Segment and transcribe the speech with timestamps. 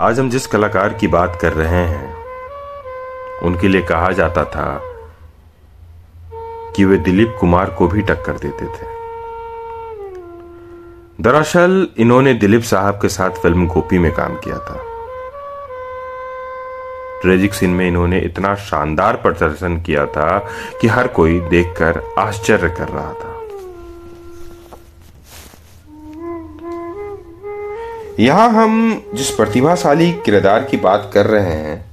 [0.00, 2.16] आज हम जिस कलाकार की बात कर रहे हैं,
[3.42, 4.80] उनके लिए कहा जाता था
[6.76, 8.86] कि वे दिलीप कुमार को भी टक्कर देते थे।
[11.20, 14.80] दरअसल, इन्होंने दिलीप साहब के साथ फ़िल्म गोपी में काम किया था।
[17.22, 20.38] ट्रेजिक सीन में इन्होंने इतना शानदार प्रदर्शन किया था
[20.80, 23.33] कि हर कोई देखकर आश्चर्य कर रहा था।
[28.20, 31.84] यहाँ हम जिस प्रतिभाशाली किरदार की बात कर रहे हैं,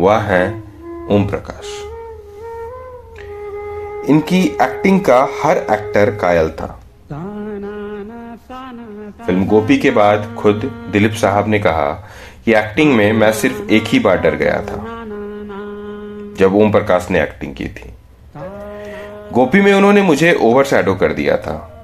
[0.00, 0.62] वह है
[1.10, 1.64] ओम प्रकाश
[4.10, 6.66] इनकी एक्टिंग का हर एक्टर कायल था।
[9.26, 11.90] फ़िल्म गोपी के बाद खुद दिलीप साहब ने कहा
[12.44, 14.76] कि एक्टिंग में मैं सिर्फ़ एक ही बार डर गया था,
[16.38, 17.92] जब ओम प्रकाश ने एक्टिंग की थी।
[19.32, 20.64] गोपी में उन्होंने मुझे ओवर
[20.94, 21.75] कर दिया था।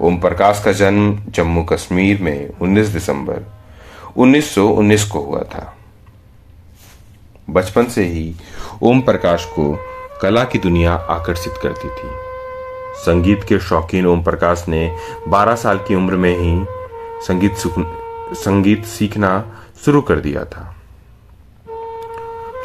[0.00, 3.42] ओम प्रकाश का जन्म जम्मू कश्मीर में 19 दिसंबर
[4.16, 5.76] 1919 को हुआ था।
[7.50, 8.34] बचपन से ही
[8.82, 9.78] ओम प्रकाश को
[10.22, 12.10] कला की दुनिया आकर्षित करती थी।
[12.96, 14.96] संगीत के शौकीन ओम प्रकाश ने
[15.28, 16.64] 12 साल की उम्र में ही
[17.26, 17.54] संगीत
[18.36, 19.30] संगीत सीखना
[19.84, 20.74] शुरू कर दिया था।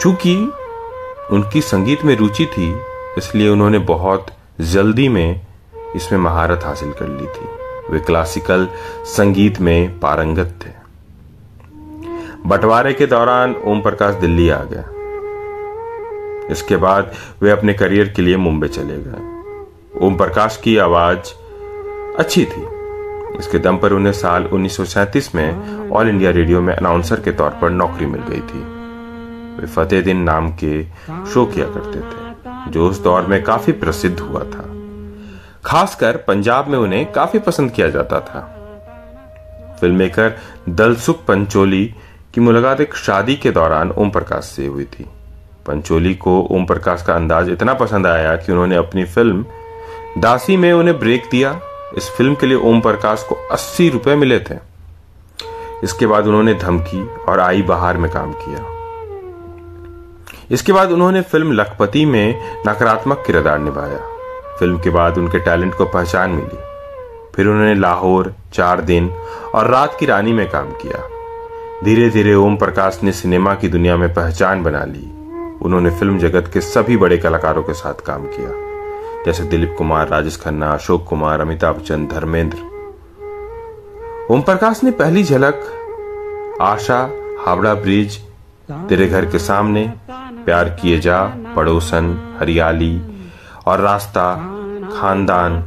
[0.02, 0.36] चूँकि
[1.32, 2.70] उनकी संगीत में रुचि थी,
[3.18, 4.28] इसलिए उन्होंने बहुत
[4.62, 5.42] जल्दी में
[5.96, 7.48] इसमें महारत हासिल कर ली थी।
[7.94, 8.68] वे क्लासिकल
[9.06, 10.70] संगीत में पारंगत थे।
[12.46, 14.84] बंटवारे के दौरान ओम प्रकाश दिल्ली आ गया।
[16.52, 21.34] इसके बाद वे अपने करियर के लिए मुंबई चले गए। ओम प्रकाश की आवाज़
[22.20, 22.68] अच्छी थी।
[23.40, 27.32] इसके दम पर उन्हें साल उन्नीस सौ सैंतीस में ऑल इंडिया रेडियो में अनाउंसर के
[27.32, 28.64] तौर पर नौकरी मिल गई थी।
[29.62, 30.84] वे फतेह दिन नाम के
[31.34, 32.34] शो किया करते थे,
[32.72, 34.71] जो उस दौर में काफ़ी प्रसिद्ध हुआ था।
[35.66, 38.42] खासकर पंजाब में उन्हें काफ़ी पसंद किया जाता था।
[39.80, 40.34] फ़िल्म मेकर
[40.70, 41.86] दलसुख पंचोली
[42.34, 45.06] की मुलाकात एक शादी के दौरान ओम प्रकाश से हुई थी।
[45.68, 49.46] पंचोली को ओम प्रकाश का अंदाज इतना पसंद आया कि उन्होंने अपनी फ़िल्म
[50.18, 51.60] दासी में उन्हें ब्रेक दिया।
[51.98, 54.56] इस फ़िल्म के लिए ओम प्रकाश को अस्सी रुपए मिले थे।
[55.84, 58.66] इसके बाद उन्होंने धमकी और आई बहार में काम किया।
[60.52, 64.11] इसके बाद उन्होंने फ़िल्म लखपति में नकारात्मक किरदार निभाया।
[64.62, 66.58] फ़िल्म के बाद उनके टैलेंट को पहचान मिली।
[67.36, 69.12] फिर उन्होंने लाहौर चार दिन
[69.56, 71.10] और रात की रानी में काम किया।
[71.84, 75.12] धीरे धीरे ओम प्रकाश ने सिनेमा की दुनिया में पहचान बना ली।
[75.62, 78.50] उन्होंने फ़िल्म जगत के सभी बड़े कलाकारों के साथ काम किया।
[79.26, 82.58] जैसे दिलीप कुमार, राजेश खन्ना, अशोक कुमार, अमिताभ बच्चन, धर्मेंद्र।
[84.32, 85.64] ओम प्रकाश ने पहली झलक,
[86.62, 87.10] आशा,
[87.46, 88.18] हावड़ा ब्रिज,
[88.72, 89.94] तेरे घर के सामने,
[90.46, 91.24] प्यार किए जा,
[91.56, 93.02] पड़ोसन, हरियाली
[93.68, 94.34] और रास्ता,
[94.94, 95.64] खानदान,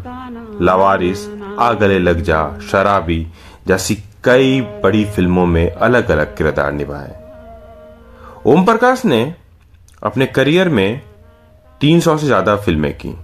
[0.63, 1.27] लवारिस
[1.59, 2.41] आ गले लग जा
[2.71, 3.27] शराबी
[3.67, 3.95] जैसी
[4.25, 7.15] कई बड़ी फ़िल्मों में अलग अलग किरदार निभाए।
[8.47, 9.35] ओम प्रकाश ने
[10.03, 11.01] अपने करियर में
[11.81, 13.15] 300 से ज़्यादा फ़िल्में की।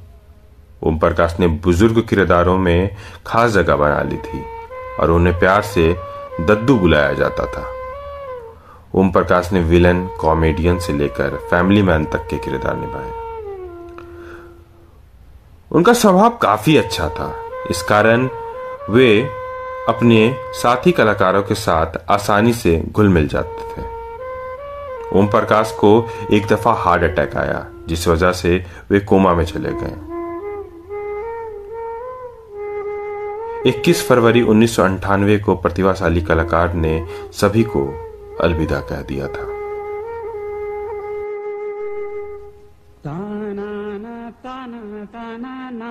[0.83, 4.43] ओम प्रकाश ने बुज़ुर्ग किरदारों में खास जगह बना ली थी
[5.01, 5.93] और उन्हें प्यार से
[6.41, 7.67] दद्दू बुलाया जाता था।
[8.95, 13.20] ओम प्रकाश ने विलन, कॉमेडियन से लेकर फैमिली मैन तक के किरदार निभाए।
[15.73, 17.35] उनका स्वभाव काफ़ी अच्छा था।
[17.71, 18.29] इस कारण
[18.91, 19.31] वे
[19.89, 23.87] अपने साथी कलाकारों के साथ आसानी से घुल मिल जाते थे।
[25.19, 29.71] ओम प्रकाश को एक दफ़ा हार्ट अटैक आया, जिस वजह से वे कोमा में चले
[29.73, 30.11] गए।
[33.71, 34.77] 21 फरवरी उन्नीस
[35.45, 37.87] को प्रतिभाशाली कलाकार ने सभी को
[38.41, 39.60] अलविदा कह दिया था।
[44.51, 45.91] da na da na na